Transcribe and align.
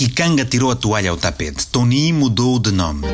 Kikanga 0.00 0.46
tirou 0.46 0.70
a 0.70 0.74
toalha 0.74 1.10
ao 1.10 1.16
tapete. 1.18 1.66
Tony 1.66 2.10
mudou 2.10 2.58
de 2.58 2.72
nome. 2.72 3.06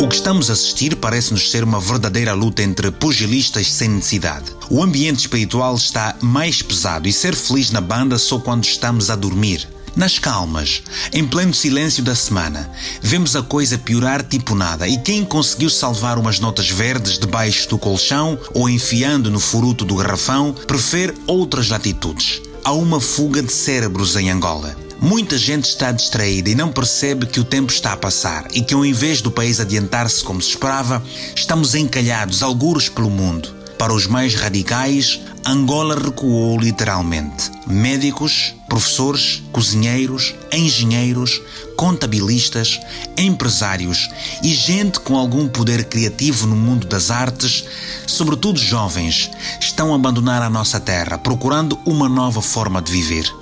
O 0.00 0.08
que 0.08 0.14
estamos 0.14 0.48
a 0.48 0.54
assistir 0.54 0.96
parece-nos 0.96 1.50
ser 1.50 1.62
uma 1.62 1.78
verdadeira 1.78 2.32
luta 2.32 2.62
entre 2.62 2.90
pugilistas 2.90 3.70
sem 3.70 3.90
necessidade. 3.90 4.46
O 4.70 4.82
ambiente 4.82 5.18
espiritual 5.18 5.74
está 5.74 6.16
mais 6.22 6.62
pesado 6.62 7.06
e 7.06 7.12
ser 7.12 7.36
feliz 7.36 7.70
na 7.70 7.82
banda 7.82 8.16
só 8.16 8.38
quando 8.38 8.64
estamos 8.64 9.10
a 9.10 9.16
dormir. 9.16 9.68
Nas 9.94 10.18
calmas, 10.18 10.82
em 11.12 11.26
pleno 11.26 11.52
silêncio 11.52 12.02
da 12.02 12.14
semana, 12.14 12.70
vemos 13.02 13.36
a 13.36 13.42
coisa 13.42 13.76
piorar 13.76 14.22
tipo 14.22 14.54
nada 14.54 14.88
e 14.88 14.96
quem 14.96 15.26
conseguiu 15.26 15.68
salvar 15.68 16.18
umas 16.18 16.40
notas 16.40 16.70
verdes 16.70 17.18
debaixo 17.18 17.68
do 17.68 17.76
colchão 17.76 18.38
ou 18.54 18.66
enfiando 18.66 19.30
no 19.30 19.38
furuto 19.38 19.84
do 19.84 19.96
garrafão 19.96 20.54
prefere 20.66 21.12
outras 21.26 21.68
latitudes. 21.68 22.40
Há 22.64 22.72
uma 22.72 22.98
fuga 22.98 23.42
de 23.42 23.52
cérebros 23.52 24.16
em 24.16 24.30
Angola. 24.30 24.74
Muita 25.02 25.36
gente 25.36 25.64
está 25.64 25.90
distraída 25.90 26.48
e 26.48 26.54
não 26.54 26.70
percebe 26.70 27.26
que 27.26 27.40
o 27.40 27.44
tempo 27.44 27.72
está 27.72 27.92
a 27.92 27.96
passar 27.96 28.46
e 28.52 28.62
que, 28.62 28.72
ao 28.72 28.86
invés 28.86 29.20
do 29.20 29.32
país 29.32 29.58
adiantar-se 29.58 30.22
como 30.22 30.40
se 30.40 30.50
esperava, 30.50 31.02
estamos 31.34 31.74
encalhados, 31.74 32.40
alguros 32.40 32.88
pelo 32.88 33.10
mundo. 33.10 33.52
Para 33.76 33.92
os 33.92 34.06
mais 34.06 34.36
radicais, 34.36 35.18
Angola 35.44 35.96
recuou 35.96 36.56
literalmente. 36.56 37.50
Médicos, 37.66 38.54
professores, 38.68 39.42
cozinheiros, 39.50 40.36
engenheiros, 40.52 41.42
contabilistas, 41.76 42.78
empresários 43.18 44.08
e 44.40 44.54
gente 44.54 45.00
com 45.00 45.16
algum 45.18 45.48
poder 45.48 45.82
criativo 45.86 46.46
no 46.46 46.54
mundo 46.54 46.86
das 46.86 47.10
artes, 47.10 47.64
sobretudo 48.06 48.60
jovens, 48.60 49.28
estão 49.60 49.92
a 49.92 49.96
abandonar 49.96 50.42
a 50.42 50.48
nossa 50.48 50.78
terra 50.78 51.18
procurando 51.18 51.76
uma 51.84 52.08
nova 52.08 52.40
forma 52.40 52.80
de 52.80 52.92
viver. 52.92 53.41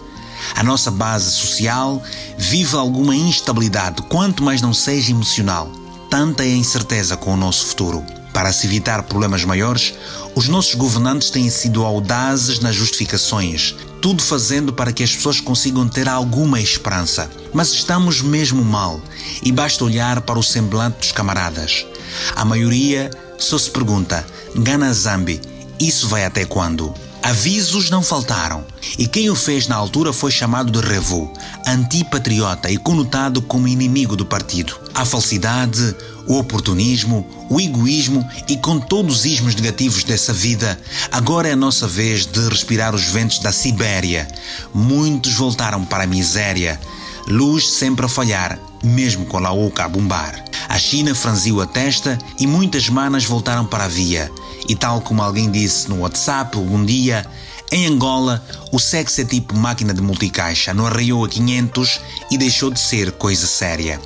A 0.54 0.62
nossa 0.62 0.90
base 0.90 1.30
social 1.30 2.02
vive 2.36 2.76
alguma 2.76 3.14
instabilidade, 3.14 4.02
quanto 4.02 4.42
mais 4.42 4.60
não 4.60 4.72
seja 4.72 5.10
emocional. 5.10 5.70
Tanta 6.10 6.44
é 6.44 6.48
a 6.48 6.56
incerteza 6.56 7.16
com 7.16 7.34
o 7.34 7.36
nosso 7.36 7.66
futuro. 7.66 8.04
Para 8.32 8.52
se 8.52 8.66
evitar 8.66 9.02
problemas 9.02 9.44
maiores, 9.44 9.94
os 10.34 10.48
nossos 10.48 10.74
governantes 10.74 11.30
têm 11.30 11.50
sido 11.50 11.84
audazes 11.84 12.60
nas 12.60 12.74
justificações, 12.74 13.74
tudo 14.00 14.22
fazendo 14.22 14.72
para 14.72 14.92
que 14.92 15.02
as 15.02 15.14
pessoas 15.14 15.40
consigam 15.40 15.88
ter 15.88 16.08
alguma 16.08 16.60
esperança. 16.60 17.30
Mas 17.52 17.72
estamos 17.72 18.22
mesmo 18.22 18.64
mal 18.64 19.00
e 19.42 19.50
basta 19.50 19.84
olhar 19.84 20.20
para 20.20 20.38
o 20.38 20.42
semblante 20.42 20.98
dos 20.98 21.12
camaradas. 21.12 21.86
A 22.34 22.44
maioria 22.44 23.10
só 23.38 23.58
se 23.58 23.70
pergunta: 23.70 24.24
Gana 24.54 24.92
Zambi, 24.92 25.40
isso 25.78 26.08
vai 26.08 26.24
até 26.24 26.44
quando? 26.44 26.94
Avisos 27.22 27.90
não 27.90 28.02
faltaram, 28.02 28.64
e 28.98 29.06
quem 29.06 29.28
o 29.28 29.36
fez 29.36 29.68
na 29.68 29.76
altura 29.76 30.12
foi 30.12 30.30
chamado 30.30 30.72
de 30.72 30.86
revu, 30.86 31.32
antipatriota 31.66 32.70
e 32.70 32.78
conotado 32.78 33.42
como 33.42 33.68
inimigo 33.68 34.16
do 34.16 34.24
partido. 34.24 34.74
A 34.94 35.04
falsidade, 35.04 35.94
o 36.26 36.38
oportunismo, 36.38 37.26
o 37.50 37.60
egoísmo 37.60 38.26
e 38.48 38.56
com 38.56 38.80
todos 38.80 39.18
os 39.18 39.24
ismos 39.26 39.54
negativos 39.54 40.02
dessa 40.02 40.32
vida, 40.32 40.80
agora 41.12 41.48
é 41.48 41.52
a 41.52 41.56
nossa 41.56 41.86
vez 41.86 42.24
de 42.24 42.48
respirar 42.48 42.94
os 42.94 43.04
ventos 43.04 43.38
da 43.38 43.52
Sibéria. 43.52 44.26
Muitos 44.72 45.34
voltaram 45.34 45.84
para 45.84 46.04
a 46.04 46.06
miséria. 46.06 46.80
Luz 47.26 47.70
sempre 47.70 48.06
a 48.06 48.08
falhar, 48.08 48.58
mesmo 48.82 49.26
com 49.26 49.36
a 49.36 49.40
Laoca 49.40 49.84
a 49.84 49.88
bombar. 49.88 50.44
A 50.68 50.78
China 50.78 51.14
franziu 51.14 51.60
a 51.60 51.66
testa 51.66 52.18
e 52.38 52.46
muitas 52.46 52.88
manas 52.88 53.24
voltaram 53.24 53.66
para 53.66 53.84
a 53.84 53.88
via. 53.88 54.30
E 54.68 54.74
tal 54.74 55.00
como 55.00 55.22
alguém 55.22 55.50
disse 55.50 55.88
no 55.88 56.00
WhatsApp 56.00 56.56
algum 56.56 56.84
dia, 56.84 57.26
em 57.72 57.86
Angola, 57.86 58.44
o 58.72 58.80
sexo 58.80 59.20
é 59.20 59.24
tipo 59.24 59.56
máquina 59.56 59.94
de 59.94 60.02
multicaixa, 60.02 60.74
não 60.74 60.86
arraiou 60.86 61.24
a 61.24 61.28
500 61.28 62.00
e 62.28 62.36
deixou 62.36 62.68
de 62.68 62.80
ser 62.80 63.12
coisa 63.12 63.46
séria. 63.46 64.00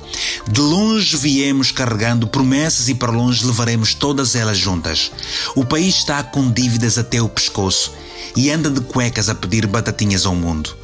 De 0.47 0.61
longe 0.61 1.17
viemos 1.17 1.71
carregando 1.71 2.27
promessas 2.27 2.89
e 2.89 2.93
para 2.93 3.11
longe 3.11 3.43
levaremos 3.43 3.95
todas 3.95 4.35
elas 4.35 4.59
juntas. 4.59 5.11
O 5.55 5.65
país 5.65 5.95
está 5.95 6.21
com 6.21 6.51
dívidas 6.51 6.99
até 6.99 7.19
o 7.19 7.27
pescoço 7.27 7.91
e 8.35 8.51
anda 8.51 8.69
de 8.69 8.81
cuecas 8.81 9.29
a 9.29 9.35
pedir 9.35 9.65
batatinhas 9.65 10.27
ao 10.27 10.35
mundo. 10.35 10.75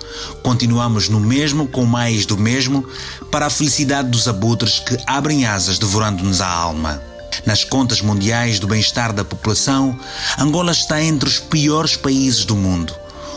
Continuamos 0.44 1.10
no 1.10 1.20
mesmo 1.20 1.68
com 1.68 1.86
mais 1.86 2.26
do 2.26 2.38
mesmo 2.38 2.86
para 3.32 3.46
a 3.46 3.50
felicidade 3.50 4.10
dos 4.10 4.28
abutres 4.28 4.80
que 4.80 4.98
abrem 5.06 5.46
asas 5.46 5.78
devorando-nos 5.78 6.42
a 6.42 6.48
alma. 6.48 7.02
Nas 7.46 7.64
contas 7.64 8.02
mundiais 8.02 8.60
do 8.60 8.68
bem-estar 8.68 9.14
da 9.14 9.24
população, 9.24 9.98
Angola 10.38 10.72
está 10.72 11.02
entre 11.02 11.28
os 11.28 11.40
piores 11.40 11.96
países 11.96 12.46
do 12.46 12.56
mundo. 12.56 12.94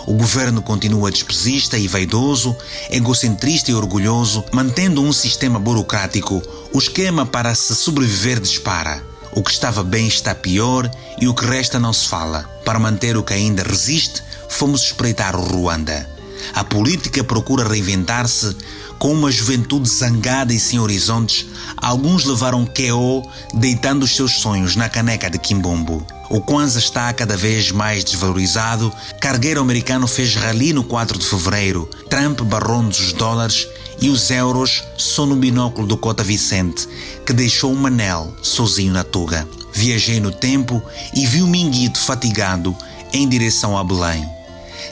O 0.06 0.14
governo 0.14 0.60
continua 0.60 1.10
despesista 1.10 1.78
e 1.78 1.88
vaidoso, 1.88 2.54
egocentrista 2.90 3.70
e 3.70 3.74
orgulhoso, 3.74 4.44
mantendo 4.52 5.02
um 5.02 5.12
sistema 5.12 5.58
burocrático. 5.58 6.42
O 6.72 6.78
esquema 6.78 7.24
para 7.24 7.54
se 7.54 7.74
sobreviver 7.74 8.38
dispara. 8.38 9.02
O 9.32 9.42
que 9.42 9.50
estava 9.50 9.82
bem 9.82 10.06
está 10.06 10.34
pior 10.34 10.90
e 11.18 11.26
o 11.26 11.34
que 11.34 11.46
resta 11.46 11.80
não 11.80 11.92
se 11.92 12.06
fala. 12.06 12.42
Para 12.64 12.78
manter 12.78 13.16
o 13.16 13.22
que 13.22 13.32
ainda 13.32 13.62
resiste, 13.62 14.22
fomos 14.48 14.82
espreitar 14.82 15.34
o 15.34 15.42
Ruanda. 15.42 16.13
A 16.53 16.65
política 16.65 17.25
procura 17.25 17.69
reinventar-se 17.69 18.56
com 18.99 19.12
uma 19.12 19.31
juventude 19.31 19.88
zangada 19.88 20.53
e 20.53 20.59
sem 20.59 20.78
horizontes. 20.78 21.47
Alguns 21.77 22.25
levaram 22.25 22.66
QO 22.66 23.28
deitando 23.55 24.05
os 24.05 24.15
seus 24.15 24.32
sonhos 24.32 24.77
na 24.77 24.88
caneca 24.88 25.31
de 25.31 25.38
Kimbombo. 25.38 26.06
O 26.31 26.41
Kwanzaa 26.41 26.78
está 26.78 27.12
cada 27.12 27.37
vez 27.37 27.71
mais 27.71 28.03
desvalorizado. 28.03 28.93
Cargueiro 29.21 29.60
americano 29.60 30.06
fez 30.06 30.34
rally 30.34 30.72
no 30.72 30.82
4 30.82 31.19
de 31.19 31.27
fevereiro. 31.27 31.88
Trump 32.09 32.41
barrou-nos 32.43 32.99
os 32.99 33.12
dólares 33.12 33.69
e 34.00 34.09
os 34.09 34.31
euros 34.31 34.82
só 34.97 35.26
no 35.26 35.37
binóculo 35.37 35.87
do 35.87 35.97
Cota 35.97 36.25
Vicente, 36.25 36.88
que 37.25 37.32
deixou 37.32 37.72
o 37.72 37.76
Manel 37.76 38.34
sozinho 38.43 38.93
na 38.93 39.05
tuga. 39.05 39.47
Viajei 39.72 40.21
no 40.21 40.31
tempo 40.31 40.82
e 41.15 41.26
vi 41.26 41.43
o 41.43 41.47
Minguito 41.47 41.99
fatigado 41.99 42.75
em 43.12 43.28
direção 43.28 43.76
a 43.76 43.84
Belém. 43.84 44.33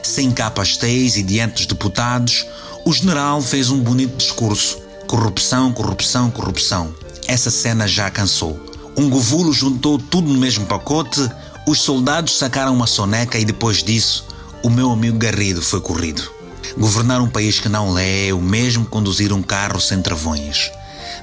Sem 0.03 0.31
capas 0.31 0.75
teis 0.75 1.15
e 1.15 1.23
diante 1.23 1.55
dos 1.55 1.65
deputados, 1.65 2.45
o 2.83 2.91
general 2.91 3.41
fez 3.41 3.69
um 3.69 3.79
bonito 3.79 4.17
discurso. 4.17 4.77
Corrupção, 5.07 5.71
corrupção, 5.71 6.29
corrupção. 6.29 6.93
Essa 7.25 7.49
cena 7.49 7.87
já 7.87 8.11
cansou. 8.11 8.59
Um 8.97 9.09
govulo 9.09 9.53
juntou 9.53 9.97
tudo 9.97 10.27
no 10.27 10.37
mesmo 10.37 10.65
pacote, 10.65 11.27
os 11.65 11.81
soldados 11.81 12.37
sacaram 12.37 12.73
uma 12.73 12.85
soneca 12.85 13.39
e 13.39 13.45
depois 13.45 13.81
disso, 13.81 14.27
o 14.61 14.69
meu 14.69 14.91
amigo 14.91 15.17
Garrido 15.17 15.61
foi 15.61 15.79
corrido. 15.79 16.29
Governar 16.77 17.21
um 17.21 17.29
país 17.29 17.59
que 17.59 17.69
não 17.69 17.93
lê 17.93 18.27
é 18.27 18.33
o 18.33 18.41
mesmo 18.41 18.85
conduzir 18.85 19.31
um 19.31 19.41
carro 19.41 19.79
sem 19.79 20.01
travões. 20.01 20.69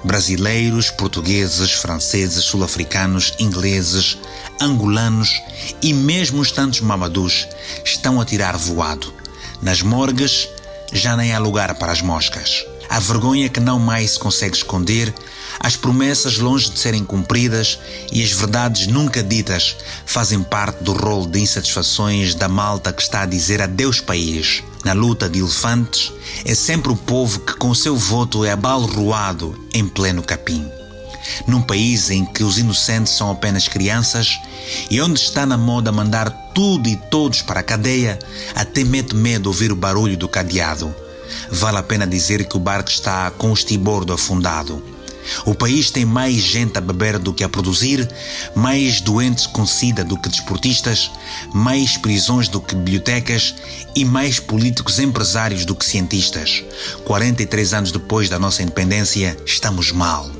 Brasileiros, 0.03 0.91
portugueses, 0.91 1.73
franceses, 1.73 2.45
sul-africanos, 2.45 3.35
ingleses, 3.39 4.19
angolanos 4.61 5.43
e 5.83 5.93
mesmo 5.93 6.41
os 6.41 6.51
tantos 6.51 6.81
mamadus 6.81 7.47
estão 7.85 8.21
a 8.21 8.25
tirar 8.25 8.57
voado. 8.57 9.13
Nas 9.61 9.83
morgues 9.83 10.49
já 10.93 11.17
nem 11.17 11.35
há 11.35 11.39
lugar 11.39 11.75
para 11.75 11.93
as 11.93 12.01
moscas. 12.01 12.65
A 12.91 12.99
vergonha 12.99 13.49
que 13.49 13.61
não 13.61 13.79
mais 13.79 14.11
se 14.11 14.19
consegue 14.19 14.57
esconder, 14.57 15.15
as 15.61 15.77
promessas 15.77 16.39
longe 16.39 16.69
de 16.71 16.81
serem 16.81 17.05
cumpridas 17.05 17.79
e 18.11 18.21
as 18.21 18.33
verdades 18.33 18.89
nunca 18.89 19.23
ditas 19.23 19.77
fazem 20.05 20.43
parte 20.43 20.83
do 20.83 20.93
rol 20.93 21.25
de 21.25 21.39
insatisfações 21.39 22.35
da 22.35 22.49
malta 22.49 22.93
que 22.93 23.01
está 23.01 23.23
a 23.23 23.27
dizer 23.27 23.63
adeus 23.63 24.01
país. 24.01 24.65
Na 24.85 24.93
luta 24.93 25.29
de 25.29 25.39
elefantes, 25.39 26.13
é 26.45 26.53
sempre 26.53 26.91
o 26.91 26.97
povo 26.97 27.39
que 27.39 27.55
com 27.55 27.73
seu 27.77 27.97
voto 27.97 28.45
é 28.45 28.51
abalroado 28.51 29.57
em 29.73 29.87
pleno 29.87 30.21
capim. 30.21 30.67
Num 31.47 31.63
país 31.63 32.11
em 32.11 32.25
que 32.25 32.43
os 32.43 32.59
inocentes 32.59 33.13
são 33.13 33.31
apenas 33.31 33.69
crianças 33.69 34.37
e 34.91 35.01
onde 35.01 35.21
está 35.21 35.47
na 35.47 35.57
moda 35.57 35.93
mandar 35.93 36.29
tudo 36.53 36.89
e 36.89 36.97
todos 36.97 37.41
para 37.41 37.61
a 37.61 37.63
cadeia, 37.63 38.19
até 38.53 38.83
mete 38.83 39.15
medo 39.15 39.47
ouvir 39.47 39.71
o 39.71 39.77
barulho 39.77 40.17
do 40.17 40.29
cadeado. 40.29 40.93
Vale 41.51 41.79
a 41.79 41.83
pena 41.83 42.07
dizer 42.07 42.45
que 42.47 42.57
o 42.57 42.61
barco 42.61 42.91
está 42.91 43.31
com 43.31 43.51
o 43.51 43.55
estibordo 43.55 44.13
afundado. 44.13 44.83
O 45.45 45.55
país 45.55 45.91
tem 45.91 46.05
mais 46.05 46.37
gente 46.37 46.79
a 46.79 46.81
beber 46.81 47.19
do 47.19 47.33
que 47.33 47.45
a 47.45 47.49
produzir, 47.49 48.09
mais 48.55 49.01
doentes 49.01 49.47
com 49.47 49.67
sida 49.67 50.05
do 50.05 50.17
que 50.17 50.29
desportistas, 50.29 51.11
mais 51.53 51.97
prisões 51.97 52.49
do 52.49 52.61
que 52.61 52.75
bibliotecas 52.75 53.55
e 53.95 54.05
mais 54.05 54.41
políticos 54.41 54.99
empresários 54.99 55.65
do 55.65 55.75
que 55.75 55.85
cientistas. 55.85 56.65
43 57.05 57.75
anos 57.75 57.93
depois 57.93 58.29
da 58.29 58.39
nossa 58.39 58.63
independência, 58.63 59.37
estamos 59.45 59.93
mal. 59.93 60.31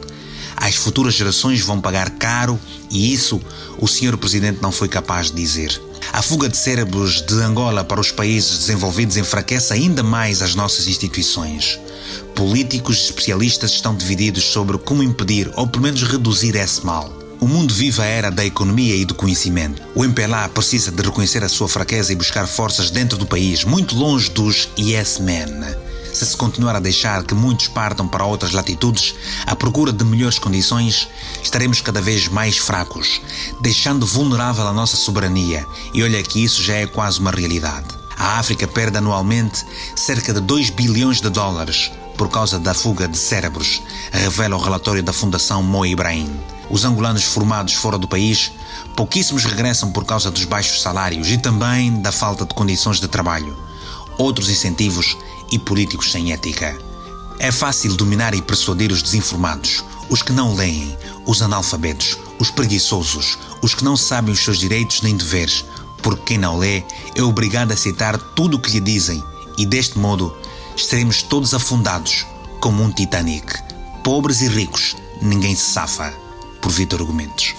As 0.57 0.75
futuras 0.75 1.15
gerações 1.15 1.61
vão 1.61 1.81
pagar 1.81 2.11
caro 2.11 2.59
e 2.91 3.13
isso 3.13 3.41
o 3.79 3.89
senhor 3.89 4.17
presidente 4.19 4.61
não 4.61 4.73
foi 4.73 4.89
capaz 4.89 5.31
de 5.31 5.37
dizer. 5.37 5.90
A 6.13 6.23
fuga 6.23 6.49
de 6.49 6.57
cérebros 6.57 7.23
de 7.23 7.35
Angola 7.35 7.85
para 7.85 8.01
os 8.01 8.11
países 8.11 8.59
desenvolvidos 8.59 9.17
enfraquece 9.17 9.73
ainda 9.73 10.03
mais 10.03 10.43
as 10.43 10.57
nossas 10.57 10.89
instituições. 10.89 11.79
Políticos 12.35 12.99
e 12.99 13.05
especialistas 13.05 13.71
estão 13.71 13.95
divididos 13.95 14.43
sobre 14.43 14.77
como 14.77 15.05
impedir 15.05 15.51
ou 15.55 15.69
pelo 15.69 15.85
menos 15.85 16.03
reduzir 16.03 16.57
esse 16.57 16.85
mal. 16.85 17.13
O 17.41 17.47
mundo 17.47 17.73
vive 17.73 18.03
a 18.03 18.05
era 18.05 18.31
da 18.31 18.45
economia 18.45 18.95
e 18.97 19.05
do 19.05 19.15
conhecimento. 19.15 19.81
O 19.95 20.05
MPLA 20.05 20.49
precisa 20.49 20.91
de 20.91 21.01
reconhecer 21.01 21.45
a 21.45 21.49
sua 21.49 21.69
fraqueza 21.69 22.13
e 22.13 22.17
buscar 22.17 22.47
forças 22.47 22.91
dentro 22.91 23.17
do 23.17 23.25
país, 23.25 23.65
muito 23.65 23.95
longe 23.95 24.31
dos 24.31 24.69
yes 24.77 25.19
men. 25.19 25.47
Se 26.13 26.27
se 26.27 26.37
continuar 26.37 26.77
a 26.77 26.81
deixar 26.81 27.25
que 27.25 27.35
muitos 27.35 27.69
partam 27.69 28.07
para 28.07 28.25
outras 28.25 28.53
latitudes 28.53 29.15
à 29.47 29.55
procura 29.57 29.93
de 29.93 30.05
melhores 30.05 30.39
condições, 30.39 31.09
estaremos 31.43 31.81
cada 31.81 32.01
vez 32.01 32.29
mais 32.29 32.59
fracos, 32.59 33.21
deixando 33.61 34.07
vulnerável 34.07 34.67
a 34.67 34.73
nossa 34.73 34.97
soberania. 34.97 35.67
E 35.95 36.03
olha 36.03 36.23
que 36.23 36.43
isso 36.43 36.63
já 36.63 36.75
é 36.75 36.87
quase 36.87 37.21
uma 37.21 37.31
realidade. 37.31 37.89
A 38.17 38.39
África 38.39 38.69
perde 38.69 38.99
anualmente 38.99 39.65
cerca 39.97 40.33
de 40.33 40.41
2 40.41 40.71
bilhões 40.71 41.21
de 41.21 41.31
dólares 41.31 41.91
por 42.21 42.29
causa 42.29 42.59
da 42.59 42.75
fuga 42.75 43.09
de 43.09 43.17
cérebros, 43.17 43.81
revela 44.13 44.55
o 44.55 44.61
relatório 44.61 45.03
da 45.03 45.11
Fundação 45.11 45.63
Mo 45.63 45.87
Ibrahim. 45.87 46.31
Os 46.69 46.85
angolanos 46.85 47.25
formados 47.25 47.73
fora 47.73 47.97
do 47.97 48.07
país, 48.07 48.53
pouquíssimos 48.95 49.47
regressam 49.47 49.91
por 49.91 50.05
causa 50.05 50.31
dos 50.31 50.45
baixos 50.45 50.83
salários 50.83 51.31
e 51.31 51.39
também 51.39 51.99
da 52.03 52.13
falta 52.13 52.45
de 52.45 52.53
condições 52.53 53.01
de 53.01 53.09
trabalho, 53.09 53.57
outros 54.19 54.51
incentivos 54.51 55.17
e 55.51 55.59
políticos 55.59 56.13
sem 56.13 56.33
ética. 56.33 56.79
É 57.39 57.51
fácil 57.51 57.97
dominar 57.97 58.35
e 58.35 58.43
persuadir 58.43 58.93
os 58.93 59.03
desinformados, 59.03 59.85
os 60.09 60.23
que 60.23 60.33
não 60.33 60.55
leem, 60.55 60.97
os 61.27 61.43
analfabetos, 61.43 62.19
os 62.39 62.51
preguiçosos, 62.51 63.39
os 63.63 63.75
que 63.75 63.85
não 63.85 63.97
sabem 63.97 64.33
os 64.33 64.41
seus 64.41 64.59
direitos 64.59 65.03
nem 65.03 65.17
deveres, 65.17 65.65
porque 66.03 66.23
quem 66.25 66.39
não 66.39 66.59
lê 66.59 66.83
é 67.15 67.23
obrigado 67.23 67.71
a 67.71 67.75
aceitar 67.75 68.19
tudo 68.19 68.57
o 68.57 68.61
que 68.61 68.73
lhe 68.73 68.81
dizem 68.81 69.23
e 69.57 69.67
deste 69.67 69.99
modo 69.99 70.35
estaremos 70.77 71.23
todos 71.23 71.55
afundados 71.55 72.27
como 72.61 72.83
um 72.83 72.91
Titanic. 72.91 73.59
Pobres 74.03 74.41
e 74.41 74.49
ricos, 74.49 74.97
ninguém 75.21 75.55
se 75.55 75.71
safa. 75.71 76.13
Por 76.61 76.71
Vitor 76.71 77.01
Argumentos. 77.01 77.55